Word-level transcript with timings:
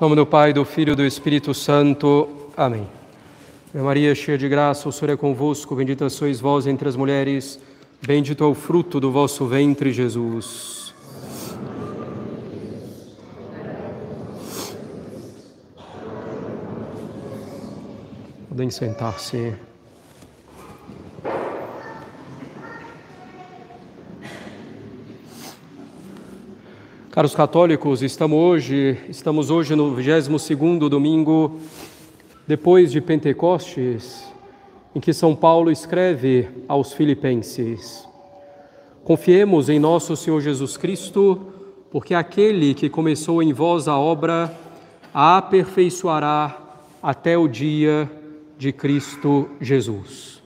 Nome 0.00 0.16
do 0.16 0.24
Pai, 0.24 0.54
do 0.54 0.64
Filho 0.64 0.94
e 0.94 0.96
do 0.96 1.04
Espírito 1.04 1.52
Santo. 1.52 2.26
Amém. 2.56 2.88
Minha 3.70 3.84
Maria, 3.84 4.14
cheia 4.14 4.38
de 4.38 4.48
graça, 4.48 4.88
o 4.88 4.92
Senhor 4.92 5.12
é 5.12 5.16
convosco, 5.16 5.76
bendita 5.76 6.08
sois 6.08 6.40
vós 6.40 6.66
entre 6.66 6.88
as 6.88 6.96
mulheres, 6.96 7.60
bendito 8.00 8.42
é 8.42 8.46
o 8.46 8.54
fruto 8.54 8.98
do 8.98 9.12
vosso 9.12 9.44
ventre, 9.44 9.92
Jesus. 9.92 10.94
Podem 18.48 18.70
sentar-se. 18.70 19.69
Caros 27.20 27.34
católicos, 27.34 28.00
estamos 28.00 28.38
hoje, 28.38 28.98
estamos 29.06 29.50
hoje 29.50 29.76
no 29.76 29.94
22º 29.94 30.88
domingo 30.88 31.60
depois 32.46 32.90
de 32.90 32.98
Pentecostes, 32.98 34.26
em 34.94 35.00
que 35.00 35.12
São 35.12 35.36
Paulo 35.36 35.70
escreve 35.70 36.48
aos 36.66 36.94
filipenses: 36.94 38.08
Confiemos 39.04 39.68
em 39.68 39.78
nosso 39.78 40.16
Senhor 40.16 40.40
Jesus 40.40 40.78
Cristo, 40.78 41.52
porque 41.90 42.14
aquele 42.14 42.72
que 42.72 42.88
começou 42.88 43.42
em 43.42 43.52
vós 43.52 43.86
a 43.86 43.98
obra 43.98 44.56
a 45.12 45.36
aperfeiçoará 45.36 46.58
até 47.02 47.36
o 47.36 47.46
dia 47.46 48.10
de 48.56 48.72
Cristo 48.72 49.46
Jesus. 49.60 50.42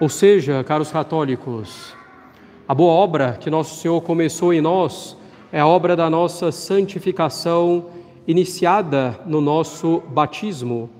Ou 0.00 0.08
seja, 0.08 0.62
caros 0.62 0.92
católicos, 0.92 1.95
a 2.68 2.74
boa 2.74 2.92
obra 2.92 3.36
que 3.38 3.48
nosso 3.48 3.80
Senhor 3.80 4.00
começou 4.00 4.52
em 4.52 4.60
nós 4.60 5.16
é 5.52 5.60
a 5.60 5.66
obra 5.68 5.94
da 5.94 6.10
nossa 6.10 6.50
santificação 6.50 7.86
iniciada 8.26 9.20
no 9.24 9.40
nosso 9.40 10.02
batismo. 10.08 10.90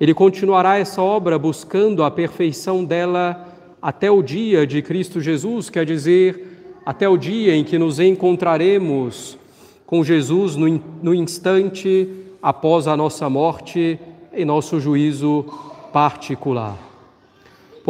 Ele 0.00 0.14
continuará 0.14 0.78
essa 0.78 1.02
obra 1.02 1.38
buscando 1.38 2.02
a 2.02 2.10
perfeição 2.10 2.82
dela 2.82 3.46
até 3.82 4.10
o 4.10 4.22
dia 4.22 4.66
de 4.66 4.80
Cristo 4.80 5.20
Jesus, 5.20 5.68
quer 5.68 5.84
dizer, 5.84 6.80
até 6.86 7.06
o 7.06 7.18
dia 7.18 7.54
em 7.54 7.62
que 7.62 7.76
nos 7.76 8.00
encontraremos 8.00 9.38
com 9.84 10.02
Jesus 10.02 10.56
no, 10.56 10.82
no 11.02 11.14
instante 11.14 12.08
após 12.42 12.88
a 12.88 12.96
nossa 12.96 13.28
morte 13.28 14.00
em 14.32 14.46
nosso 14.46 14.80
juízo 14.80 15.44
particular. 15.92 16.89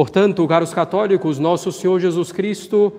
Portanto, 0.01 0.49
caros 0.49 0.73
católicos, 0.73 1.39
nosso 1.39 1.71
Senhor 1.71 2.01
Jesus 2.01 2.33
Cristo 2.33 2.91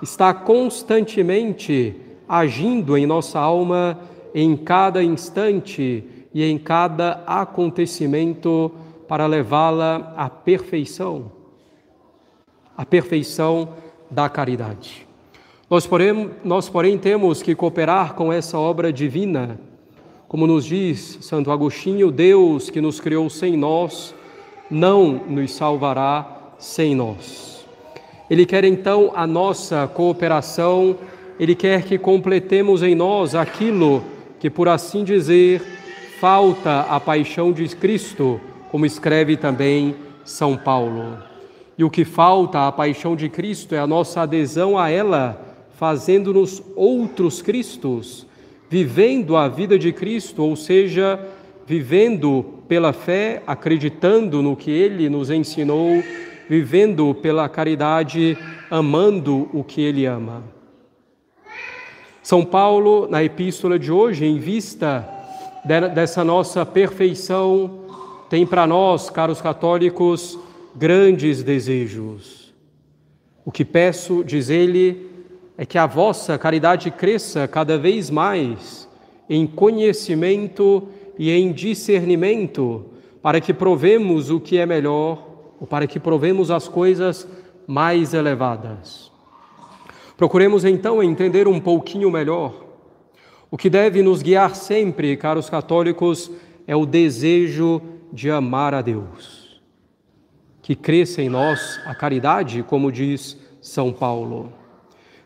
está 0.00 0.32
constantemente 0.32 1.94
agindo 2.26 2.96
em 2.96 3.04
nossa 3.04 3.38
alma 3.38 4.00
em 4.34 4.56
cada 4.56 5.04
instante 5.04 6.02
e 6.32 6.42
em 6.42 6.56
cada 6.56 7.22
acontecimento 7.26 8.72
para 9.06 9.26
levá-la 9.26 10.14
à 10.16 10.30
perfeição, 10.30 11.30
à 12.74 12.86
perfeição 12.86 13.74
da 14.10 14.26
caridade. 14.26 15.06
Nós 15.68 15.86
porém, 15.86 16.30
nós, 16.42 16.70
porém, 16.70 16.96
temos 16.96 17.42
que 17.42 17.54
cooperar 17.54 18.14
com 18.14 18.32
essa 18.32 18.58
obra 18.58 18.90
divina. 18.90 19.60
Como 20.26 20.46
nos 20.46 20.64
diz 20.64 21.18
Santo 21.20 21.50
Agostinho, 21.50 22.10
Deus 22.10 22.70
que 22.70 22.80
nos 22.80 22.98
criou 22.98 23.28
sem 23.28 23.58
nós 23.58 24.14
não 24.70 25.12
nos 25.28 25.52
salvará 25.52 26.35
sem 26.58 26.94
nós. 26.94 27.66
Ele 28.28 28.44
quer 28.44 28.64
então 28.64 29.12
a 29.14 29.26
nossa 29.26 29.86
cooperação, 29.86 30.96
ele 31.38 31.54
quer 31.54 31.82
que 31.84 31.96
completemos 31.96 32.82
em 32.82 32.94
nós 32.94 33.34
aquilo 33.34 34.02
que, 34.40 34.50
por 34.50 34.68
assim 34.68 35.04
dizer, 35.04 35.62
falta 36.18 36.80
a 36.80 36.98
paixão 36.98 37.52
de 37.52 37.68
Cristo, 37.68 38.40
como 38.70 38.84
escreve 38.84 39.36
também 39.36 39.94
São 40.24 40.56
Paulo. 40.56 41.18
E 41.78 41.84
o 41.84 41.90
que 41.90 42.04
falta 42.04 42.66
à 42.66 42.72
paixão 42.72 43.14
de 43.14 43.28
Cristo 43.28 43.74
é 43.74 43.78
a 43.78 43.86
nossa 43.86 44.22
adesão 44.22 44.78
a 44.78 44.88
ela, 44.88 45.40
fazendo-nos 45.76 46.62
outros 46.74 47.42
Cristos, 47.42 48.26
vivendo 48.68 49.36
a 49.36 49.46
vida 49.46 49.78
de 49.78 49.92
Cristo, 49.92 50.42
ou 50.42 50.56
seja, 50.56 51.20
vivendo 51.66 52.62
pela 52.66 52.92
fé, 52.92 53.42
acreditando 53.46 54.42
no 54.42 54.56
que 54.56 54.70
ele 54.70 55.08
nos 55.08 55.30
ensinou 55.30 56.02
vivendo 56.48 57.14
pela 57.14 57.48
caridade, 57.48 58.36
amando 58.70 59.48
o 59.52 59.64
que 59.64 59.80
ele 59.80 60.06
ama. 60.06 60.44
São 62.22 62.44
Paulo, 62.44 63.06
na 63.08 63.22
epístola 63.22 63.78
de 63.78 63.92
hoje, 63.92 64.24
em 64.24 64.38
vista 64.38 65.08
dessa 65.94 66.24
nossa 66.24 66.64
perfeição, 66.66 67.80
tem 68.28 68.44
para 68.46 68.66
nós, 68.66 69.10
caros 69.10 69.40
católicos, 69.40 70.38
grandes 70.74 71.42
desejos. 71.42 72.52
O 73.44 73.52
que 73.52 73.64
peço, 73.64 74.24
diz 74.24 74.50
ele, 74.50 75.08
é 75.56 75.64
que 75.64 75.78
a 75.78 75.86
vossa 75.86 76.36
caridade 76.36 76.90
cresça 76.90 77.46
cada 77.46 77.78
vez 77.78 78.10
mais 78.10 78.88
em 79.28 79.46
conhecimento 79.46 80.88
e 81.18 81.30
em 81.30 81.52
discernimento, 81.52 82.86
para 83.22 83.40
que 83.40 83.54
provemos 83.54 84.30
o 84.30 84.38
que 84.38 84.58
é 84.58 84.66
melhor 84.66 85.25
ou 85.60 85.66
para 85.66 85.86
que 85.86 85.98
provemos 85.98 86.50
as 86.50 86.68
coisas 86.68 87.26
mais 87.66 88.14
elevadas. 88.14 89.10
Procuremos 90.16 90.64
então 90.64 91.02
entender 91.02 91.46
um 91.46 91.60
pouquinho 91.60 92.10
melhor. 92.10 92.64
O 93.50 93.56
que 93.56 93.68
deve 93.68 94.02
nos 94.02 94.22
guiar 94.22 94.54
sempre, 94.54 95.16
caros 95.16 95.50
católicos, 95.50 96.30
é 96.66 96.74
o 96.74 96.86
desejo 96.86 97.82
de 98.12 98.30
amar 98.30 98.74
a 98.74 98.82
Deus. 98.82 99.60
Que 100.62 100.74
cresça 100.74 101.22
em 101.22 101.28
nós 101.28 101.78
a 101.84 101.94
caridade, 101.94 102.62
como 102.62 102.90
diz 102.90 103.38
São 103.60 103.92
Paulo. 103.92 104.52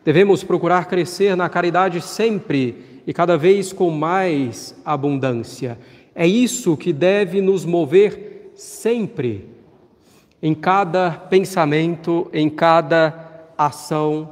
Devemos 0.03 0.43
procurar 0.43 0.87
crescer 0.87 1.35
na 1.35 1.47
caridade 1.47 2.01
sempre 2.01 3.01
e 3.07 3.13
cada 3.13 3.37
vez 3.37 3.71
com 3.71 3.89
mais 3.89 4.75
abundância. 4.83 5.79
É 6.13 6.27
isso 6.27 6.75
que 6.75 6.91
deve 6.91 7.39
nos 7.39 7.65
mover 7.65 8.51
sempre 8.55 9.47
em 10.41 10.55
cada 10.55 11.11
pensamento, 11.11 12.27
em 12.33 12.49
cada 12.49 13.45
ação, 13.57 14.29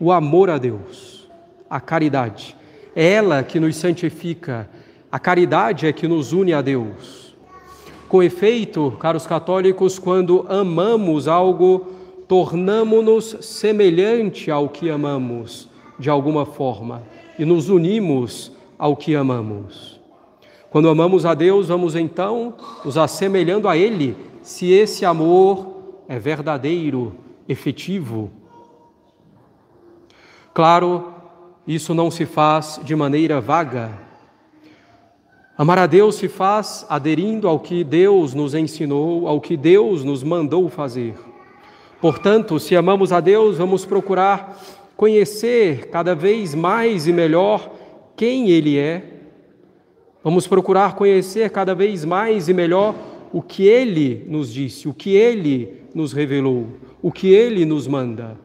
o 0.00 0.10
amor 0.10 0.50
a 0.50 0.58
Deus, 0.58 1.28
a 1.68 1.80
caridade. 1.80 2.56
É 2.96 3.12
ela 3.12 3.42
que 3.42 3.60
nos 3.60 3.76
santifica, 3.76 4.68
a 5.12 5.18
caridade 5.18 5.86
é 5.86 5.92
que 5.92 6.08
nos 6.08 6.32
une 6.32 6.52
a 6.52 6.60
Deus. 6.60 7.36
Com 8.08 8.22
efeito, 8.22 8.96
caros 8.98 9.26
católicos, 9.26 9.98
quando 9.98 10.44
amamos 10.48 11.28
algo, 11.28 11.86
tornamo-nos 12.26 13.36
semelhante 13.40 14.50
ao 14.50 14.68
que 14.68 14.90
amamos, 14.90 15.68
de 15.98 16.10
alguma 16.10 16.44
forma, 16.44 17.02
e 17.38 17.44
nos 17.44 17.68
unimos 17.68 18.50
ao 18.76 18.96
que 18.96 19.14
amamos. 19.14 19.99
Quando 20.70 20.88
amamos 20.88 21.26
a 21.26 21.34
Deus, 21.34 21.66
vamos 21.66 21.96
então 21.96 22.54
nos 22.84 22.96
assemelhando 22.96 23.68
a 23.68 23.76
Ele 23.76 24.16
se 24.40 24.70
esse 24.70 25.04
amor 25.04 26.02
é 26.08 26.18
verdadeiro, 26.18 27.14
efetivo. 27.48 28.30
Claro, 30.54 31.12
isso 31.66 31.92
não 31.92 32.10
se 32.10 32.24
faz 32.24 32.80
de 32.84 32.94
maneira 32.94 33.40
vaga. 33.40 33.90
Amar 35.58 35.78
a 35.78 35.86
Deus 35.86 36.14
se 36.14 36.28
faz 36.28 36.86
aderindo 36.88 37.48
ao 37.48 37.58
que 37.58 37.84
Deus 37.84 38.32
nos 38.32 38.54
ensinou, 38.54 39.28
ao 39.28 39.40
que 39.40 39.56
Deus 39.56 40.04
nos 40.04 40.22
mandou 40.22 40.68
fazer. 40.68 41.14
Portanto, 42.00 42.58
se 42.58 42.74
amamos 42.74 43.12
a 43.12 43.20
Deus, 43.20 43.58
vamos 43.58 43.84
procurar 43.84 44.58
conhecer 44.96 45.88
cada 45.88 46.14
vez 46.14 46.54
mais 46.54 47.06
e 47.06 47.12
melhor 47.12 47.70
quem 48.16 48.50
Ele 48.50 48.78
é. 48.78 49.19
Vamos 50.22 50.46
procurar 50.46 50.94
conhecer 50.94 51.48
cada 51.50 51.74
vez 51.74 52.04
mais 52.04 52.48
e 52.48 52.54
melhor 52.54 52.94
o 53.32 53.40
que 53.40 53.66
ele 53.66 54.26
nos 54.28 54.52
disse, 54.52 54.88
o 54.88 54.92
que 54.92 55.14
ele 55.14 55.82
nos 55.94 56.12
revelou, 56.12 56.66
o 57.00 57.10
que 57.10 57.32
ele 57.32 57.64
nos 57.64 57.86
manda. 57.86 58.36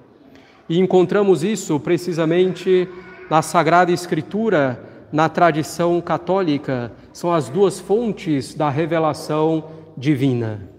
E 0.69 0.79
encontramos 0.79 1.43
isso 1.43 1.79
precisamente 1.79 2.87
na 3.29 3.41
Sagrada 3.41 3.91
Escritura, 3.91 4.83
na 5.11 5.27
tradição 5.27 5.99
católica, 5.99 6.91
são 7.11 7.33
as 7.33 7.49
duas 7.49 7.79
fontes 7.79 8.53
da 8.53 8.69
revelação 8.69 9.65
divina. 9.97 10.69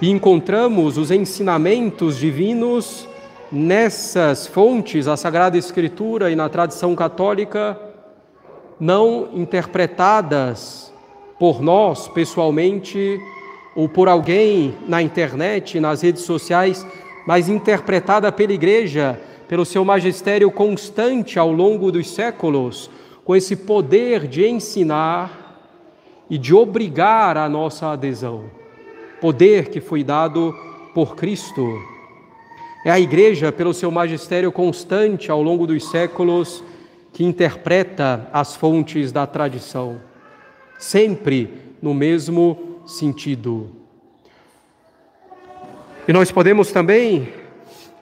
E 0.00 0.08
encontramos 0.08 0.96
os 0.96 1.10
ensinamentos 1.10 2.16
divinos 2.16 3.06
nessas 3.52 4.46
fontes, 4.46 5.06
a 5.06 5.16
Sagrada 5.16 5.58
Escritura 5.58 6.30
e 6.30 6.36
na 6.36 6.48
tradição 6.48 6.94
católica, 6.94 7.78
não 8.80 9.28
interpretadas 9.34 10.92
por 11.38 11.60
nós 11.60 12.08
pessoalmente 12.08 13.20
ou 13.76 13.88
por 13.88 14.08
alguém 14.08 14.74
na 14.88 15.02
internet, 15.02 15.78
nas 15.78 16.02
redes 16.02 16.22
sociais, 16.22 16.86
mas 17.26 17.48
interpretada 17.48 18.32
pela 18.32 18.52
Igreja, 18.52 19.20
pelo 19.46 19.64
seu 19.64 19.84
magistério 19.84 20.50
constante 20.50 21.38
ao 21.38 21.52
longo 21.52 21.92
dos 21.92 22.10
séculos, 22.10 22.90
com 23.24 23.36
esse 23.36 23.54
poder 23.54 24.26
de 24.26 24.46
ensinar 24.46 25.40
e 26.28 26.38
de 26.38 26.54
obrigar 26.54 27.36
a 27.36 27.48
nossa 27.48 27.88
adesão. 27.88 28.44
Poder 29.20 29.68
que 29.68 29.80
foi 29.80 30.02
dado 30.02 30.54
por 30.94 31.14
Cristo. 31.16 31.78
É 32.84 32.90
a 32.90 32.98
Igreja, 32.98 33.52
pelo 33.52 33.74
seu 33.74 33.90
magistério 33.90 34.50
constante 34.50 35.30
ao 35.30 35.42
longo 35.42 35.66
dos 35.66 35.90
séculos, 35.90 36.64
que 37.12 37.24
interpreta 37.24 38.28
as 38.32 38.54
fontes 38.54 39.12
da 39.12 39.26
tradição, 39.26 40.00
sempre 40.78 41.48
no 41.82 41.92
mesmo 41.92 42.80
sentido. 42.86 43.70
E 46.06 46.12
nós 46.12 46.32
podemos 46.32 46.72
também 46.72 47.28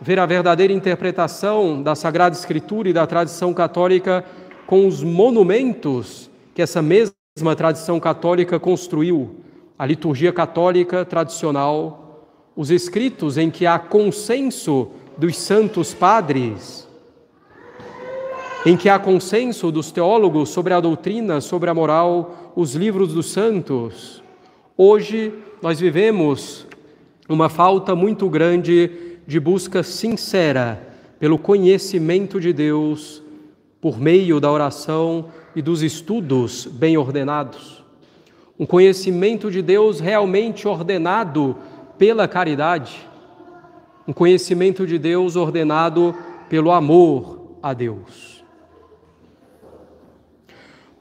ver 0.00 0.18
a 0.18 0.26
verdadeira 0.26 0.72
interpretação 0.72 1.82
da 1.82 1.94
Sagrada 1.94 2.36
Escritura 2.36 2.88
e 2.88 2.92
da 2.92 3.06
tradição 3.06 3.52
católica 3.52 4.24
com 4.66 4.86
os 4.86 5.02
monumentos 5.02 6.30
que 6.54 6.62
essa 6.62 6.80
mesma 6.80 7.56
tradição 7.56 8.00
católica 8.00 8.58
construiu, 8.58 9.36
a 9.78 9.86
liturgia 9.86 10.32
católica 10.32 11.04
tradicional, 11.04 12.26
os 12.56 12.70
escritos 12.70 13.38
em 13.38 13.50
que 13.50 13.66
há 13.66 13.78
consenso 13.78 14.88
dos 15.16 15.36
santos 15.36 15.94
padres, 15.94 16.87
em 18.68 18.76
que 18.76 18.90
há 18.90 18.98
consenso 18.98 19.72
dos 19.72 19.90
teólogos 19.90 20.50
sobre 20.50 20.74
a 20.74 20.80
doutrina, 20.80 21.40
sobre 21.40 21.70
a 21.70 21.74
moral, 21.74 22.52
os 22.54 22.74
livros 22.74 23.14
dos 23.14 23.30
santos. 23.32 24.22
Hoje 24.76 25.32
nós 25.62 25.80
vivemos 25.80 26.66
uma 27.26 27.48
falta 27.48 27.96
muito 27.96 28.28
grande 28.28 28.90
de 29.26 29.40
busca 29.40 29.82
sincera 29.82 30.86
pelo 31.18 31.38
conhecimento 31.38 32.38
de 32.38 32.52
Deus 32.52 33.22
por 33.80 33.98
meio 33.98 34.38
da 34.38 34.52
oração 34.52 35.30
e 35.56 35.62
dos 35.62 35.82
estudos 35.82 36.66
bem 36.66 36.98
ordenados. 36.98 37.82
Um 38.58 38.66
conhecimento 38.66 39.50
de 39.50 39.62
Deus 39.62 39.98
realmente 39.98 40.68
ordenado 40.68 41.56
pela 41.96 42.28
caridade. 42.28 43.08
Um 44.06 44.12
conhecimento 44.12 44.86
de 44.86 44.98
Deus 44.98 45.36
ordenado 45.36 46.14
pelo 46.50 46.70
amor 46.70 47.56
a 47.62 47.72
Deus. 47.72 48.37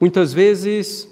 Muitas 0.00 0.32
vezes 0.32 1.08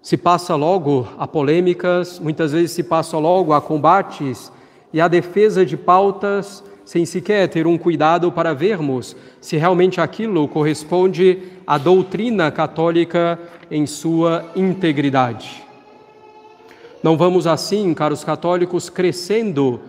se 0.00 0.16
passa 0.16 0.54
logo 0.54 1.08
a 1.18 1.26
polêmicas, 1.26 2.20
muitas 2.20 2.52
vezes 2.52 2.70
se 2.70 2.84
passa 2.84 3.18
logo 3.18 3.52
a 3.52 3.60
combates 3.60 4.52
e 4.92 5.00
a 5.00 5.08
defesa 5.08 5.66
de 5.66 5.76
pautas 5.76 6.62
sem 6.84 7.04
sequer 7.04 7.48
ter 7.48 7.66
um 7.66 7.76
cuidado 7.76 8.30
para 8.30 8.54
vermos 8.54 9.16
se 9.40 9.56
realmente 9.56 10.00
aquilo 10.00 10.46
corresponde 10.46 11.42
à 11.66 11.78
doutrina 11.78 12.48
católica 12.52 13.36
em 13.68 13.86
sua 13.86 14.48
integridade. 14.54 15.64
Não 17.02 17.16
vamos 17.16 17.44
assim, 17.48 17.92
caros 17.92 18.22
católicos, 18.22 18.88
crescendo 18.88 19.80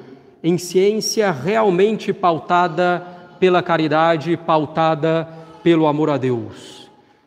em 0.44 0.58
ciência 0.58 1.30
realmente 1.32 2.12
pautada 2.12 3.06
pela 3.40 3.62
caridade, 3.62 4.36
pautada 4.38 5.28
pelo 5.62 5.86
amor 5.86 6.10
a 6.10 6.18
Deus 6.18 6.81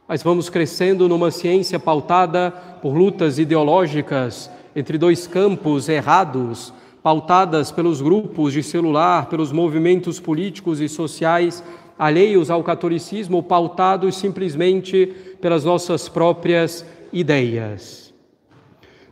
mas 0.06 0.22
vamos 0.22 0.50
crescendo 0.50 1.08
numa 1.08 1.30
ciência 1.30 1.78
pautada 1.78 2.50
por 2.82 2.94
lutas 2.94 3.38
ideológicas 3.38 4.50
entre 4.76 4.98
dois 4.98 5.26
campos 5.26 5.88
errados, 5.88 6.74
pautadas 7.02 7.70
pelos 7.70 8.02
grupos 8.02 8.52
de 8.52 8.62
celular, 8.62 9.26
pelos 9.28 9.50
movimentos 9.50 10.20
políticos 10.20 10.80
e 10.80 10.88
sociais 10.88 11.62
alheios 11.98 12.50
ao 12.50 12.62
catolicismo, 12.62 13.42
pautados 13.42 14.16
simplesmente 14.16 15.06
pelas 15.40 15.64
nossas 15.64 16.08
próprias 16.08 16.84
ideias. 17.12 18.12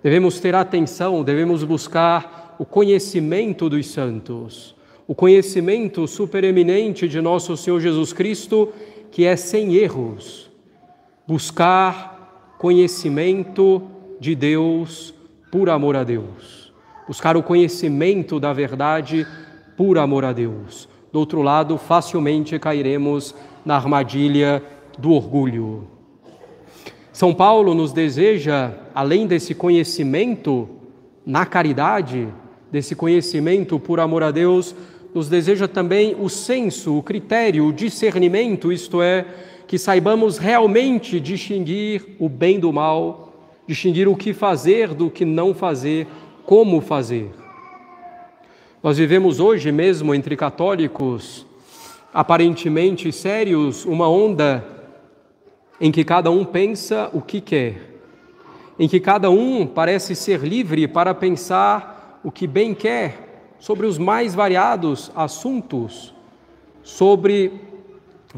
Devemos 0.03 0.41
ter 0.41 0.55
atenção, 0.55 1.23
devemos 1.23 1.63
buscar 1.63 2.57
o 2.59 2.65
conhecimento 2.65 3.69
dos 3.71 3.87
santos, 3.87 4.75
o 5.07 5.15
conhecimento 5.15 6.07
supereminente 6.09 7.07
de 7.07 7.21
nosso 7.21 7.57
Senhor 7.57 7.81
Jesus 7.81 8.13
Cristo, 8.13 8.71
que 9.13 9.25
é 9.25 9.37
sem 9.37 9.77
erros 9.77 10.52
buscar 11.33 12.55
conhecimento 12.59 13.83
de 14.21 14.35
Deus 14.35 15.15
por 15.51 15.71
amor 15.71 15.97
a 15.97 16.05
Deus, 16.05 16.71
buscar 17.09 17.39
o 17.39 17.43
conhecimento 17.43 18.39
da 18.39 18.53
verdade 18.53 19.27
por 19.75 19.97
amor 19.97 20.27
a 20.27 20.33
Deus. 20.35 20.87
Do 21.11 21.19
outro 21.19 21.41
lado, 21.41 21.79
facilmente 21.79 22.59
cairemos 22.59 23.35
na 23.65 23.77
armadilha 23.77 24.63
do 24.99 25.13
orgulho. 25.13 25.89
São 27.15 27.33
Paulo 27.33 27.75
nos 27.75 27.95
deseja, 27.95 28.71
além 28.95 29.27
desse 29.27 29.55
conhecimento 29.55 30.69
na 31.25 31.47
caridade, 31.47 32.29
desse 32.71 32.95
conhecimento 32.95 33.79
por 33.79 34.01
amor 34.01 34.23
a 34.23 34.31
Deus, 34.31 34.75
nos 35.15 35.31
deseja 35.31 35.67
também 35.67 36.15
o 36.15 36.29
senso, 36.29 36.99
o 36.99 37.03
critério, 37.03 37.67
o 37.67 37.73
discernimento, 37.73 38.71
isto 38.71 39.01
é, 39.01 39.25
que 39.73 39.79
saibamos 39.79 40.37
realmente 40.37 41.19
distinguir 41.19 42.15
o 42.19 42.29
bem 42.29 42.61
do 42.61 42.71
mal, 42.71 43.33
distinguir 43.67 44.07
o 44.07 44.15
que 44.15 44.35
fazer 44.35 44.89
do 44.93 45.09
que 45.09 45.25
não 45.25 45.55
fazer, 45.55 46.07
como 46.45 46.83
fazer. 46.83 47.31
Nós 48.83 48.99
vivemos 48.99 49.41
hoje 49.41 49.73
mesmo 49.73 50.15
entre 50.15 50.37
católicos, 50.37 51.47
aparentemente 52.13 53.11
sérios, 53.11 53.87
uma 53.87 54.07
onda 54.11 54.63
em 55.81 55.91
que 55.91 56.05
cada 56.05 56.31
um 56.31 56.45
pensa 56.45 57.09
o 57.11 57.23
que 57.23 57.41
quer, 57.41 57.95
em 58.79 58.87
que 58.87 59.01
cada 59.01 59.31
um 59.31 59.67
parece 59.67 60.15
ser 60.15 60.41
livre 60.41 60.87
para 60.87 61.15
pensar 61.15 62.21
o 62.23 62.31
que 62.31 62.47
bem 62.47 62.75
quer 62.75 63.55
sobre 63.59 63.87
os 63.87 63.97
mais 63.97 64.35
variados 64.35 65.11
assuntos, 65.17 66.13
sobre 66.83 67.72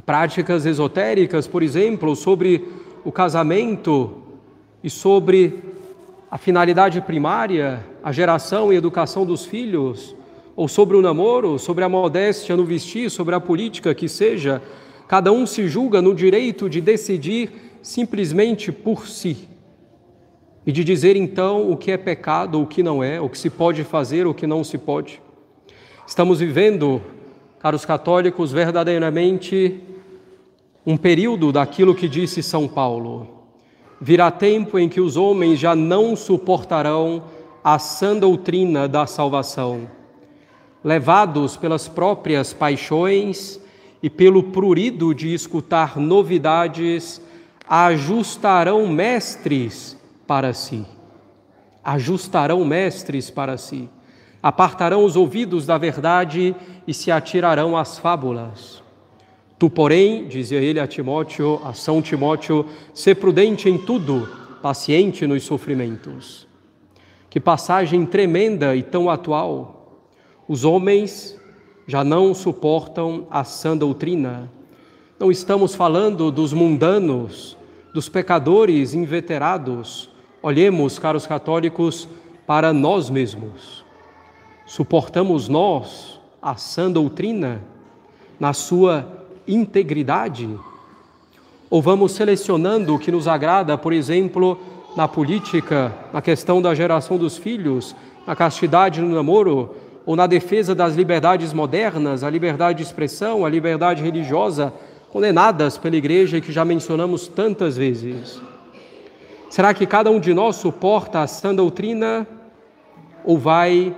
práticas 0.04 0.66
esotéricas, 0.66 1.46
por 1.46 1.62
exemplo, 1.62 2.16
sobre 2.16 2.68
o 3.04 3.12
casamento 3.12 4.22
e 4.82 4.90
sobre 4.90 5.62
a 6.30 6.38
finalidade 6.38 7.00
primária, 7.00 7.84
a 8.02 8.10
geração 8.10 8.72
e 8.72 8.76
educação 8.76 9.24
dos 9.24 9.44
filhos, 9.44 10.14
ou 10.56 10.68
sobre 10.68 10.96
o 10.96 11.02
namoro, 11.02 11.58
sobre 11.58 11.84
a 11.84 11.88
modéstia 11.88 12.56
no 12.56 12.64
vestir, 12.64 13.10
sobre 13.10 13.34
a 13.34 13.40
política 13.40 13.94
que 13.94 14.08
seja, 14.08 14.62
cada 15.08 15.32
um 15.32 15.46
se 15.46 15.68
julga 15.68 16.00
no 16.00 16.14
direito 16.14 16.68
de 16.68 16.80
decidir 16.80 17.50
simplesmente 17.82 18.72
por 18.72 19.06
si 19.06 19.48
e 20.66 20.72
de 20.72 20.82
dizer 20.82 21.16
então 21.16 21.70
o 21.70 21.76
que 21.76 21.90
é 21.90 21.96
pecado, 21.96 22.60
o 22.60 22.66
que 22.66 22.82
não 22.82 23.02
é, 23.02 23.20
o 23.20 23.28
que 23.28 23.38
se 23.38 23.50
pode 23.50 23.84
fazer, 23.84 24.26
o 24.26 24.34
que 24.34 24.46
não 24.46 24.64
se 24.64 24.78
pode. 24.78 25.20
Estamos 26.06 26.40
vivendo 26.40 27.02
caros 27.64 27.86
católicos, 27.86 28.52
verdadeiramente 28.52 29.80
um 30.84 30.98
período 30.98 31.50
daquilo 31.50 31.94
que 31.94 32.06
disse 32.06 32.42
São 32.42 32.68
Paulo. 32.68 33.26
Virá 33.98 34.30
tempo 34.30 34.78
em 34.78 34.86
que 34.86 35.00
os 35.00 35.16
homens 35.16 35.58
já 35.58 35.74
não 35.74 36.14
suportarão 36.14 37.22
a 37.64 37.78
sã 37.78 38.14
doutrina 38.14 38.86
da 38.86 39.06
salvação. 39.06 39.88
Levados 40.84 41.56
pelas 41.56 41.88
próprias 41.88 42.52
paixões 42.52 43.58
e 44.02 44.10
pelo 44.10 44.42
prurido 44.42 45.14
de 45.14 45.32
escutar 45.32 45.98
novidades, 45.98 47.18
ajustarão 47.66 48.86
mestres 48.88 49.96
para 50.26 50.52
si. 50.52 50.84
Ajustarão 51.82 52.62
mestres 52.62 53.30
para 53.30 53.56
si 53.56 53.88
apartarão 54.44 55.06
os 55.06 55.16
ouvidos 55.16 55.64
da 55.64 55.78
verdade 55.78 56.54
e 56.86 56.92
se 56.92 57.10
atirarão 57.10 57.74
às 57.74 57.98
fábulas. 57.98 58.82
Tu, 59.58 59.70
porém, 59.70 60.28
dizia 60.28 60.60
ele 60.60 60.78
a 60.78 60.86
Timóteo, 60.86 61.62
a 61.64 61.72
São 61.72 62.02
Timóteo, 62.02 62.66
ser 62.92 63.14
prudente 63.14 63.70
em 63.70 63.78
tudo, 63.78 64.28
paciente 64.60 65.26
nos 65.26 65.44
sofrimentos. 65.44 66.46
Que 67.30 67.40
passagem 67.40 68.04
tremenda 68.04 68.76
e 68.76 68.82
tão 68.82 69.08
atual. 69.08 70.02
Os 70.46 70.62
homens 70.62 71.40
já 71.86 72.04
não 72.04 72.34
suportam 72.34 73.26
a 73.30 73.44
sã 73.44 73.74
doutrina. 73.74 74.52
Não 75.18 75.30
estamos 75.30 75.74
falando 75.74 76.30
dos 76.30 76.52
mundanos, 76.52 77.56
dos 77.94 78.10
pecadores 78.10 78.92
inveterados. 78.92 80.10
Olhemos, 80.42 80.98
caros 80.98 81.26
católicos, 81.26 82.06
para 82.46 82.74
nós 82.74 83.08
mesmos. 83.08 83.83
Suportamos 84.66 85.46
nós 85.46 86.18
a 86.40 86.56
sã 86.56 86.90
doutrina 86.90 87.60
na 88.40 88.54
sua 88.54 89.06
integridade? 89.46 90.48
Ou 91.68 91.82
vamos 91.82 92.12
selecionando 92.12 92.94
o 92.94 92.98
que 92.98 93.12
nos 93.12 93.28
agrada, 93.28 93.76
por 93.76 93.92
exemplo, 93.92 94.58
na 94.96 95.06
política, 95.06 95.94
na 96.12 96.22
questão 96.22 96.62
da 96.62 96.74
geração 96.74 97.18
dos 97.18 97.36
filhos, 97.36 97.94
na 98.26 98.34
castidade 98.34 99.02
no 99.02 99.14
namoro, 99.14 99.74
ou 100.06 100.16
na 100.16 100.26
defesa 100.26 100.74
das 100.74 100.94
liberdades 100.94 101.52
modernas, 101.52 102.22
a 102.22 102.30
liberdade 102.30 102.78
de 102.78 102.84
expressão, 102.84 103.44
a 103.44 103.48
liberdade 103.50 104.02
religiosa, 104.02 104.72
condenadas 105.10 105.76
pela 105.76 105.96
igreja 105.96 106.38
e 106.38 106.40
que 106.40 106.52
já 106.52 106.64
mencionamos 106.64 107.28
tantas 107.28 107.76
vezes. 107.76 108.40
Será 109.50 109.72
que 109.74 109.86
cada 109.86 110.10
um 110.10 110.18
de 110.18 110.32
nós 110.32 110.56
suporta 110.56 111.20
a 111.20 111.26
sã 111.26 111.54
doutrina 111.54 112.26
ou 113.24 113.38
vai 113.38 113.94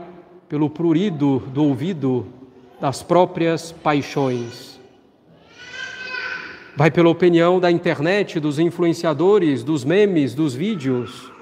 pelo 0.48 0.70
prurido 0.70 1.40
do 1.52 1.64
ouvido 1.64 2.26
das 2.80 3.02
próprias 3.02 3.72
paixões? 3.72 4.80
Vai 6.76 6.90
pela 6.90 7.08
opinião 7.08 7.58
da 7.58 7.70
internet, 7.70 8.38
dos 8.38 8.58
influenciadores, 8.58 9.64
dos 9.64 9.84
memes, 9.84 10.34
dos 10.34 10.54
vídeos? 10.54 11.32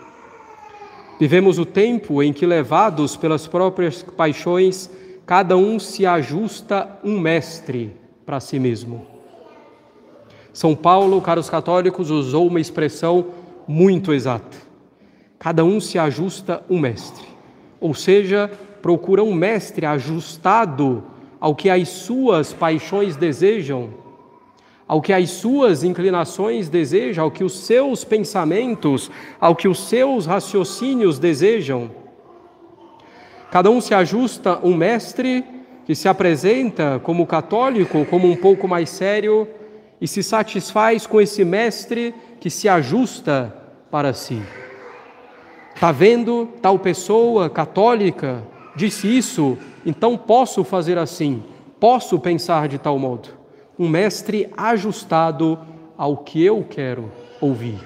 Vivemos 1.18 1.58
o 1.58 1.66
tempo 1.66 2.22
em 2.22 2.32
que, 2.32 2.46
levados 2.46 3.16
pelas 3.16 3.46
próprias 3.46 4.02
paixões, 4.02 4.88
cada 5.26 5.56
um 5.56 5.78
se 5.78 6.06
ajusta 6.06 6.98
um 7.02 7.18
mestre 7.18 7.96
para 8.24 8.40
si 8.40 8.58
mesmo. 8.58 9.06
São 10.52 10.74
Paulo, 10.76 11.20
caros 11.20 11.50
católicos, 11.50 12.10
usou 12.10 12.46
uma 12.46 12.60
expressão 12.60 13.26
muito 13.66 14.12
exata. 14.12 14.56
Cada 15.36 15.64
um 15.64 15.80
se 15.80 15.98
ajusta 15.98 16.62
um 16.70 16.78
mestre, 16.78 17.26
ou 17.80 17.92
seja, 17.92 18.50
procura 18.84 19.24
um 19.24 19.32
mestre 19.32 19.86
ajustado 19.86 21.04
ao 21.40 21.54
que 21.54 21.70
as 21.70 21.88
suas 21.88 22.52
paixões 22.52 23.16
desejam, 23.16 23.94
ao 24.86 25.00
que 25.00 25.10
as 25.10 25.30
suas 25.30 25.82
inclinações 25.82 26.68
desejam, 26.68 27.24
ao 27.24 27.30
que 27.30 27.42
os 27.42 27.60
seus 27.60 28.04
pensamentos, 28.04 29.10
ao 29.40 29.56
que 29.56 29.66
os 29.66 29.88
seus 29.88 30.26
raciocínios 30.26 31.18
desejam. 31.18 31.90
Cada 33.50 33.70
um 33.70 33.80
se 33.80 33.94
ajusta 33.94 34.60
um 34.62 34.76
mestre 34.76 35.42
que 35.86 35.94
se 35.94 36.06
apresenta 36.06 37.00
como 37.02 37.26
católico, 37.26 38.04
como 38.04 38.28
um 38.30 38.36
pouco 38.36 38.68
mais 38.68 38.90
sério, 38.90 39.48
e 39.98 40.06
se 40.06 40.22
satisfaz 40.22 41.06
com 41.06 41.22
esse 41.22 41.42
mestre 41.42 42.14
que 42.38 42.50
se 42.50 42.68
ajusta 42.68 43.50
para 43.90 44.12
si. 44.12 44.42
Está 45.74 45.90
vendo 45.90 46.50
tal 46.60 46.78
pessoa 46.78 47.48
católica 47.48 48.52
disse 48.74 49.06
isso, 49.06 49.56
então 49.84 50.16
posso 50.16 50.64
fazer 50.64 50.98
assim, 50.98 51.42
posso 51.78 52.18
pensar 52.18 52.68
de 52.68 52.78
tal 52.78 52.98
modo. 52.98 53.28
Um 53.78 53.88
mestre 53.88 54.50
ajustado 54.56 55.58
ao 55.96 56.18
que 56.18 56.42
eu 56.44 56.64
quero 56.68 57.10
ouvir. 57.40 57.80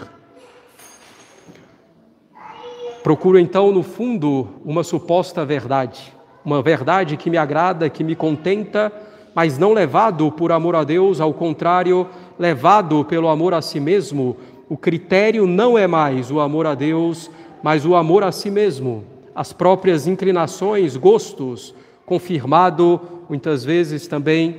Procuro 3.03 3.39
então, 3.39 3.73
no 3.73 3.83
fundo, 3.83 4.49
uma 4.65 4.83
suposta 4.83 5.45
verdade, 5.45 6.13
uma 6.45 6.61
verdade 6.63 7.17
que 7.17 7.31
me 7.31 7.37
agrada, 7.37 7.89
que 7.89 8.05
me 8.05 8.15
contenta, 8.15 8.93
mas 9.35 9.57
não 9.57 9.73
levado 9.73 10.31
por 10.33 10.53
amor 10.53 10.75
a 10.75 10.85
Deus, 10.85 11.21
ao 11.21 11.33
contrário, 11.33 12.09
levado 12.39 13.05
pelo 13.05 13.29
amor 13.29 13.55
a 13.55 13.63
si 13.63 13.81
mesmo, 13.81 14.37
o 14.69 14.77
critério 14.77 15.47
não 15.47 15.79
é 15.79 15.87
mais 15.87 16.31
o 16.31 16.41
amor 16.41 16.67
a 16.67 16.75
Deus, 16.75 17.31
mas 17.63 17.87
o 17.87 17.95
amor 17.95 18.23
a 18.23 18.33
si 18.33 18.51
mesmo, 18.51 19.05
as 19.39 19.53
próprias 19.53 20.09
inclinações, 20.09 20.97
gostos, 20.97 21.73
confirmado 22.05 23.01
muitas 23.29 23.65
vezes 23.65 24.09
também, 24.09 24.57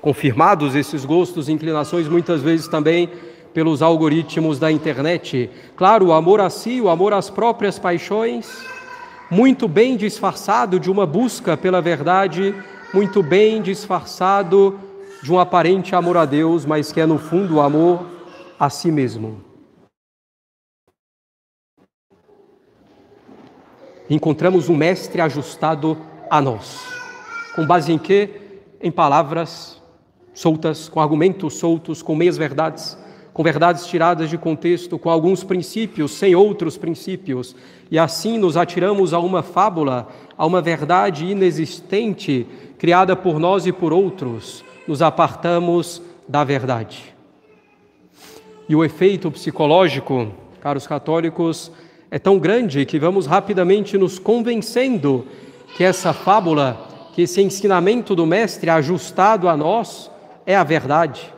confirmados 0.00 0.74
esses 0.74 1.04
gostos 1.04 1.48
e 1.48 1.52
inclinações 1.52 2.08
muitas 2.08 2.42
vezes 2.42 2.66
também 2.66 3.08
pelos 3.54 3.80
algoritmos 3.80 4.58
da 4.58 4.72
internet. 4.72 5.48
Claro, 5.76 6.06
o 6.06 6.12
amor 6.12 6.40
a 6.40 6.50
si, 6.50 6.80
o 6.80 6.88
amor 6.88 7.12
às 7.12 7.30
próprias 7.30 7.78
paixões, 7.78 8.50
muito 9.30 9.68
bem 9.68 9.96
disfarçado 9.96 10.80
de 10.80 10.90
uma 10.90 11.06
busca 11.06 11.56
pela 11.56 11.80
verdade 11.80 12.52
muito 12.92 13.22
bem 13.22 13.62
disfarçado 13.62 14.76
de 15.22 15.32
um 15.32 15.38
aparente 15.38 15.94
amor 15.94 16.16
a 16.16 16.24
Deus, 16.24 16.66
mas 16.66 16.90
que 16.90 17.00
é 17.00 17.06
no 17.06 17.18
fundo 17.18 17.56
o 17.56 17.60
amor 17.60 18.04
a 18.58 18.68
si 18.68 18.90
mesmo. 18.90 19.47
Encontramos 24.10 24.68
um 24.68 24.76
mestre 24.76 25.20
ajustado 25.20 25.98
a 26.30 26.40
nós. 26.40 26.82
Com 27.54 27.66
base 27.66 27.92
em 27.92 27.98
quê? 27.98 28.30
Em 28.80 28.90
palavras 28.90 29.82
soltas, 30.32 30.88
com 30.88 31.00
argumentos 31.00 31.54
soltos, 31.54 32.00
com 32.00 32.14
meias 32.14 32.38
verdades, 32.38 32.96
com 33.34 33.42
verdades 33.42 33.86
tiradas 33.86 34.30
de 34.30 34.38
contexto, 34.38 34.98
com 34.98 35.10
alguns 35.10 35.44
princípios 35.44 36.12
sem 36.12 36.34
outros 36.34 36.78
princípios. 36.78 37.54
E 37.90 37.98
assim 37.98 38.38
nos 38.38 38.56
atiramos 38.56 39.12
a 39.12 39.18
uma 39.18 39.42
fábula, 39.42 40.08
a 40.36 40.46
uma 40.46 40.62
verdade 40.62 41.26
inexistente 41.26 42.46
criada 42.78 43.14
por 43.14 43.38
nós 43.38 43.66
e 43.66 43.72
por 43.72 43.92
outros, 43.92 44.64
nos 44.86 45.02
apartamos 45.02 46.00
da 46.26 46.44
verdade. 46.44 47.14
E 48.68 48.76
o 48.76 48.84
efeito 48.84 49.30
psicológico, 49.30 50.28
caros 50.60 50.86
católicos, 50.86 51.72
é 52.10 52.18
tão 52.18 52.38
grande 52.38 52.84
que 52.86 52.98
vamos 52.98 53.26
rapidamente 53.26 53.98
nos 53.98 54.18
convencendo 54.18 55.26
que 55.76 55.84
essa 55.84 56.12
fábula, 56.12 57.10
que 57.14 57.22
esse 57.22 57.42
ensinamento 57.42 58.14
do 58.14 58.26
Mestre 58.26 58.70
ajustado 58.70 59.48
a 59.48 59.56
nós 59.56 60.10
é 60.46 60.56
a 60.56 60.64
verdade. 60.64 61.32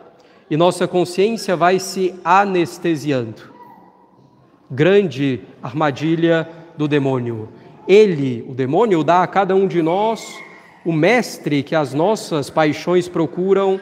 E 0.48 0.56
nossa 0.56 0.86
consciência 0.86 1.56
vai 1.56 1.78
se 1.78 2.14
anestesiando. 2.24 3.42
Grande 4.70 5.40
armadilha 5.62 6.48
do 6.76 6.86
demônio. 6.86 7.48
Ele, 7.86 8.44
o 8.48 8.54
demônio, 8.54 9.02
dá 9.02 9.22
a 9.22 9.26
cada 9.26 9.54
um 9.54 9.66
de 9.66 9.82
nós 9.82 10.38
o 10.84 10.92
mestre 10.92 11.62
que 11.62 11.74
as 11.74 11.92
nossas 11.92 12.48
paixões 12.48 13.08
procuram, 13.08 13.80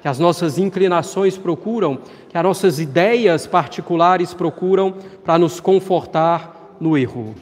que 0.00 0.08
as 0.08 0.18
nossas 0.18 0.58
inclinações 0.58 1.36
procuram, 1.36 1.98
que 2.28 2.36
as 2.36 2.44
nossas 2.44 2.78
ideias 2.78 3.46
particulares 3.46 4.32
procuram 4.32 4.94
para 5.24 5.38
nos 5.38 5.60
confortar 5.60 6.76
no 6.80 6.96
erro. 6.96 7.34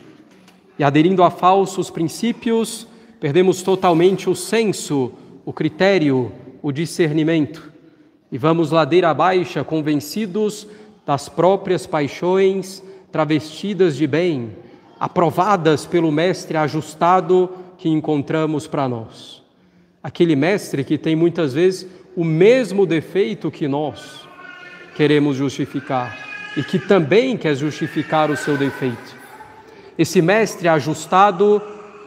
E 0.78 0.84
aderindo 0.84 1.22
a 1.22 1.30
falsos 1.30 1.90
princípios, 1.90 2.86
perdemos 3.20 3.62
totalmente 3.62 4.28
o 4.28 4.34
senso, 4.34 5.12
o 5.44 5.52
critério, 5.52 6.32
o 6.62 6.72
discernimento 6.72 7.76
e 8.30 8.38
vamos 8.38 8.70
ladeira 8.70 9.10
abaixo 9.10 9.64
convencidos 9.64 10.66
das 11.04 11.28
próprias 11.28 11.86
paixões 11.86 12.82
travestidas 13.12 13.96
de 13.96 14.06
bem, 14.06 14.50
aprovadas 14.98 15.86
pelo 15.86 16.10
Mestre 16.10 16.56
ajustado 16.56 17.50
que 17.78 17.88
encontramos 17.88 18.66
para 18.66 18.88
nós. 18.88 19.42
Aquele 20.02 20.36
mestre 20.36 20.84
que 20.84 20.98
tem 20.98 21.16
muitas 21.16 21.52
vezes 21.54 21.86
o 22.16 22.24
mesmo 22.24 22.86
defeito 22.86 23.50
que 23.50 23.68
nós 23.68 24.26
queremos 24.94 25.36
justificar 25.36 26.16
e 26.56 26.64
que 26.64 26.78
também 26.78 27.36
quer 27.36 27.54
justificar 27.54 28.30
o 28.30 28.36
seu 28.36 28.56
defeito. 28.56 29.14
Esse 29.98 30.22
mestre 30.22 30.66
ajustado 30.66 31.60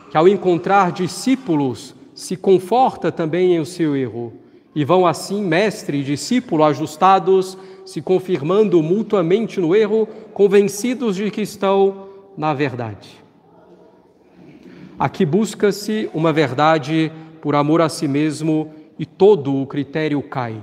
que, 0.09 0.17
ao 0.17 0.27
encontrar 0.27 0.91
discípulos, 0.91 1.95
se 2.15 2.35
conforta 2.35 3.11
também 3.11 3.55
em 3.55 3.63
seu 3.63 3.95
erro. 3.95 4.33
E 4.73 4.83
vão 4.83 5.05
assim, 5.05 5.43
mestre 5.43 5.99
e 5.99 6.03
discípulo 6.03 6.63
ajustados, 6.63 7.55
se 7.85 8.01
confirmando 8.01 8.81
mutuamente 8.81 9.59
no 9.59 9.75
erro, 9.75 10.07
convencidos 10.33 11.15
de 11.15 11.29
que 11.29 11.41
estão 11.41 12.07
na 12.35 12.53
verdade. 12.53 13.23
Aqui 14.97 15.25
busca-se 15.25 16.09
uma 16.13 16.33
verdade 16.33 17.11
por 17.41 17.55
amor 17.55 17.81
a 17.81 17.89
si 17.89 18.07
mesmo 18.07 18.73
e 18.99 19.05
todo 19.05 19.55
o 19.55 19.65
critério 19.65 20.21
cai, 20.21 20.61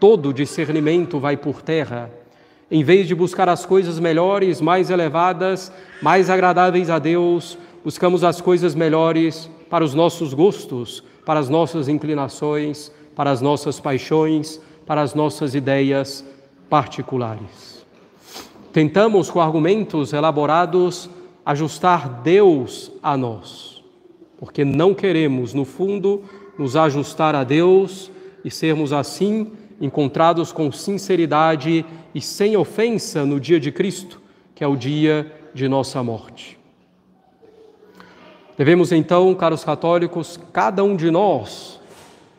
todo 0.00 0.30
o 0.30 0.32
discernimento 0.32 1.20
vai 1.20 1.36
por 1.36 1.60
terra. 1.60 2.10
Em 2.70 2.82
vez 2.82 3.06
de 3.06 3.14
buscar 3.14 3.48
as 3.48 3.66
coisas 3.66 4.00
melhores, 4.00 4.60
mais 4.60 4.88
elevadas, 4.88 5.70
mais 6.02 6.30
agradáveis 6.30 6.88
a 6.88 6.98
Deus, 6.98 7.58
buscamos 7.84 8.24
as 8.24 8.40
coisas 8.40 8.74
melhores 8.74 9.50
para 9.68 9.84
os 9.84 9.94
nossos 9.94 10.32
gostos, 10.32 11.04
para 11.24 11.38
as 11.38 11.50
nossas 11.50 11.86
inclinações, 11.86 12.90
para 13.14 13.30
as 13.30 13.42
nossas 13.42 13.78
paixões, 13.78 14.60
para 14.86 15.02
as 15.02 15.14
nossas 15.14 15.54
ideias 15.54 16.24
particulares. 16.70 17.84
Tentamos, 18.72 19.30
com 19.30 19.40
argumentos 19.40 20.12
elaborados, 20.12 21.10
ajustar 21.44 22.22
Deus 22.22 22.90
a 23.02 23.16
nós, 23.16 23.82
porque 24.38 24.64
não 24.64 24.92
queremos, 24.94 25.54
no 25.54 25.64
fundo, 25.64 26.24
nos 26.58 26.76
ajustar 26.76 27.34
a 27.34 27.44
Deus 27.44 28.10
e 28.44 28.50
sermos 28.50 28.92
assim 28.92 29.52
encontrados 29.80 30.52
com 30.52 30.72
sinceridade 30.72 31.84
e 32.14 32.20
sem 32.20 32.56
ofensa 32.56 33.24
no 33.26 33.38
dia 33.38 33.60
de 33.60 33.70
Cristo, 33.70 34.20
que 34.54 34.64
é 34.64 34.66
o 34.66 34.76
dia 34.76 35.32
de 35.52 35.68
nossa 35.68 36.02
morte. 36.02 36.58
Devemos 38.56 38.90
então, 38.90 39.34
caros 39.34 39.64
católicos, 39.64 40.40
cada 40.52 40.82
um 40.82 40.96
de 40.96 41.10
nós 41.10 41.78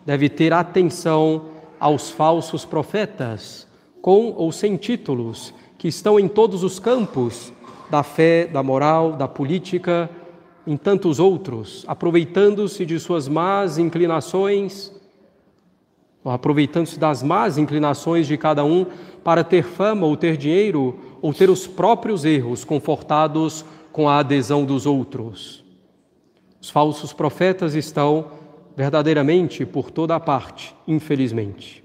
deve 0.05 0.29
ter 0.29 0.51
atenção 0.51 1.45
aos 1.79 2.09
falsos 2.09 2.65
profetas, 2.65 3.67
com 4.01 4.33
ou 4.35 4.51
sem 4.51 4.77
títulos, 4.77 5.53
que 5.77 5.87
estão 5.87 6.19
em 6.19 6.27
todos 6.27 6.63
os 6.63 6.79
campos 6.79 7.53
da 7.89 8.01
fé, 8.01 8.47
da 8.47 8.63
moral, 8.63 9.13
da 9.13 9.27
política, 9.27 10.09
em 10.67 10.75
tantos 10.75 11.17
outros, 11.17 11.85
aproveitando-se 11.87 12.85
de 12.85 12.99
suas 12.99 13.29
más 13.29 13.77
inclinações, 13.77 14.93
aproveitando-se 16.25 16.99
das 16.99 17.23
más 17.23 17.57
inclinações 17.57 18.27
de 18.27 18.37
cada 18.37 18.65
um 18.65 18.85
para 19.23 19.45
ter 19.45 19.63
fama 19.63 20.05
ou 20.05 20.17
ter 20.17 20.35
dinheiro 20.35 20.99
ou 21.21 21.33
ter 21.33 21.49
os 21.49 21.65
próprios 21.65 22.25
erros 22.25 22.65
confortados 22.65 23.63
com 23.93 24.09
a 24.09 24.19
adesão 24.19 24.65
dos 24.65 24.85
outros. 24.85 25.63
Os 26.61 26.69
falsos 26.69 27.13
profetas 27.13 27.73
estão 27.73 28.25
verdadeiramente 28.75 29.65
por 29.65 29.89
toda 29.89 30.15
a 30.15 30.19
parte, 30.19 30.75
infelizmente. 30.85 31.83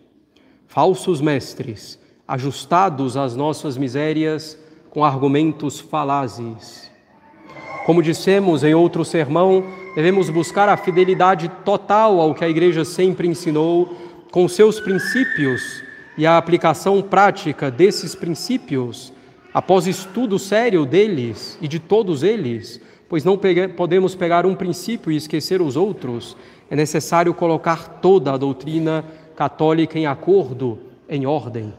Falsos 0.67 1.21
mestres, 1.21 1.99
ajustados 2.27 3.17
às 3.17 3.37
nossas 3.37 3.79
misérias 3.79 4.59
com 4.91 5.05
argumentos 5.05 5.81
falazes. 5.81 6.92
Como 7.85 8.03
dissemos 8.03 8.63
em 8.63 8.75
outro 8.75 9.05
sermão, 9.05 9.65
devemos 9.95 10.31
buscar 10.31 10.69
a 10.69 10.77
fidelidade 10.77 11.51
total 11.65 12.21
ao 12.21 12.35
que 12.35 12.45
a 12.45 12.49
Igreja 12.49 12.85
sempre 12.85 13.27
ensinou, 13.27 13.97
com 14.31 14.47
seus 14.49 14.81
princípios 14.81 15.83
e 16.17 16.25
a 16.25 16.39
aplicação 16.39 17.03
prática 17.03 17.71
desses 17.71 18.15
princípios, 18.15 19.13
após 19.53 19.87
estudo 19.87 20.39
sério 20.39 20.87
deles 20.87 21.59
e 21.61 21.67
de 21.67 21.79
todos 21.79 22.23
eles, 22.23 22.81
pois 23.09 23.25
não 23.25 23.39
podemos 23.77 24.15
pegar 24.15 24.47
um 24.47 24.55
princípio 24.55 25.11
e 25.11 25.17
esquecer 25.17 25.61
os 25.61 25.77
outros, 25.77 26.37
é 26.71 26.77
necessário 26.77 27.35
colocar 27.35 28.01
toda 28.01 28.33
a 28.33 28.39
doutrina 28.39 29.05
católica 29.37 29.99
em 29.99 30.07
acordo, 30.07 30.79
em 31.09 31.27
ordem. 31.27 31.75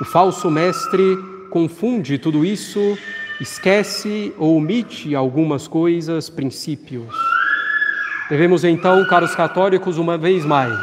O 0.00 0.04
falso 0.04 0.48
mestre 0.48 1.16
confunde 1.50 2.18
tudo 2.18 2.44
isso, 2.44 2.96
esquece 3.40 4.32
ou 4.38 4.56
omite 4.56 5.14
algumas 5.14 5.68
coisas, 5.68 6.28
princípios. 6.28 7.14
Devemos 8.28 8.64
então, 8.64 9.06
caros 9.06 9.34
católicos, 9.34 9.98
uma 9.98 10.18
vez 10.18 10.44
mais, 10.44 10.78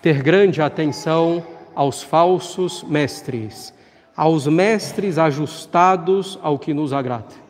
ter 0.00 0.22
grande 0.22 0.62
atenção 0.62 1.44
aos 1.74 2.02
falsos 2.02 2.82
mestres, 2.84 3.74
aos 4.16 4.46
mestres 4.46 5.18
ajustados 5.18 6.38
ao 6.42 6.58
que 6.58 6.72
nos 6.72 6.92
agrada 6.92 7.42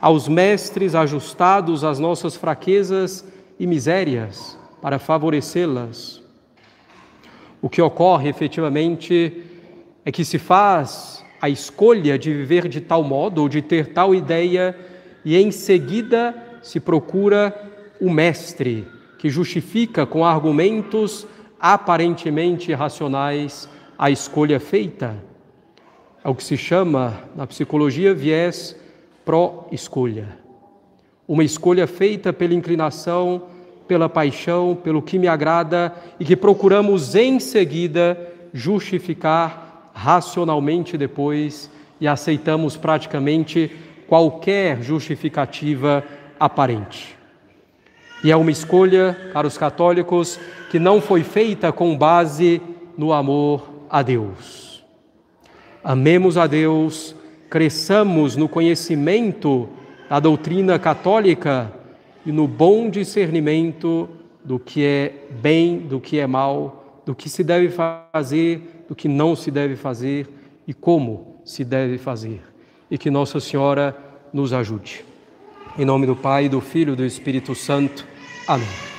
aos 0.00 0.28
mestres 0.28 0.94
ajustados 0.94 1.82
às 1.82 1.98
nossas 1.98 2.36
fraquezas 2.36 3.24
e 3.58 3.66
misérias 3.66 4.58
para 4.80 4.98
favorecê-las. 4.98 6.22
O 7.60 7.68
que 7.68 7.82
ocorre 7.82 8.28
efetivamente 8.28 9.42
é 10.04 10.12
que 10.12 10.24
se 10.24 10.38
faz 10.38 11.24
a 11.40 11.48
escolha 11.48 12.18
de 12.18 12.32
viver 12.32 12.68
de 12.68 12.80
tal 12.80 13.02
modo 13.02 13.42
ou 13.42 13.48
de 13.48 13.62
ter 13.62 13.88
tal 13.88 14.14
ideia 14.14 14.76
e 15.24 15.36
em 15.36 15.50
seguida 15.50 16.34
se 16.62 16.80
procura 16.80 17.54
o 18.00 18.10
mestre 18.10 18.86
que 19.18 19.28
justifica 19.28 20.06
com 20.06 20.24
argumentos 20.24 21.26
aparentemente 21.60 22.72
racionais 22.72 23.68
a 23.98 24.10
escolha 24.10 24.60
feita. 24.60 25.16
É 26.22 26.28
o 26.28 26.34
que 26.34 26.44
se 26.44 26.56
chama 26.56 27.22
na 27.34 27.46
psicologia 27.46 28.12
viés 28.12 28.76
pró-escolha. 29.24 30.36
Uma 31.26 31.42
escolha 31.42 31.86
feita 31.86 32.32
pela 32.32 32.54
inclinação, 32.54 33.42
pela 33.88 34.08
paixão, 34.08 34.76
pelo 34.76 35.02
que 35.02 35.18
me 35.18 35.28
agrada 35.28 35.94
e 36.20 36.24
que 36.24 36.36
procuramos 36.36 37.14
em 37.14 37.40
seguida 37.40 38.18
justificar 38.52 39.65
racionalmente 39.96 40.98
depois 40.98 41.70
e 41.98 42.06
aceitamos 42.06 42.76
praticamente 42.76 43.74
qualquer 44.06 44.82
justificativa 44.82 46.04
aparente. 46.38 47.16
E 48.22 48.30
é 48.30 48.36
uma 48.36 48.50
escolha, 48.50 49.30
caros 49.32 49.56
católicos, 49.56 50.38
que 50.70 50.78
não 50.78 51.00
foi 51.00 51.24
feita 51.24 51.72
com 51.72 51.96
base 51.96 52.60
no 52.96 53.12
amor 53.12 53.68
a 53.88 54.02
Deus. 54.02 54.84
Amemos 55.82 56.36
a 56.36 56.46
Deus 56.46 57.16
cresçamos 57.48 58.36
no 58.36 58.48
conhecimento 58.48 59.68
da 60.08 60.20
doutrina 60.20 60.78
católica 60.78 61.72
e 62.24 62.32
no 62.32 62.46
bom 62.46 62.90
discernimento 62.90 64.08
do 64.44 64.58
que 64.58 64.84
é 64.84 65.12
bem, 65.40 65.78
do 65.78 66.00
que 66.00 66.18
é 66.18 66.26
mal, 66.26 66.85
do 67.06 67.14
que 67.14 67.30
se 67.30 67.44
deve 67.44 67.70
fazer, 67.70 68.84
do 68.88 68.94
que 68.94 69.06
não 69.06 69.36
se 69.36 69.48
deve 69.52 69.76
fazer 69.76 70.28
e 70.66 70.74
como 70.74 71.40
se 71.44 71.64
deve 71.64 71.96
fazer. 71.98 72.42
E 72.90 72.98
que 72.98 73.10
Nossa 73.10 73.38
Senhora 73.38 73.96
nos 74.32 74.52
ajude. 74.52 75.04
Em 75.78 75.84
nome 75.84 76.04
do 76.04 76.16
Pai, 76.16 76.48
do 76.48 76.60
Filho 76.60 76.94
e 76.94 76.96
do 76.96 77.04
Espírito 77.04 77.54
Santo. 77.54 78.04
Amém. 78.48 78.95